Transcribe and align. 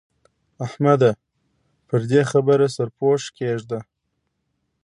احمده! 0.65 1.11
پر 1.87 2.01
دې 2.11 2.21
خبره 2.31 2.67
سرپوښ 2.75 3.23
کېږده. 3.37 3.79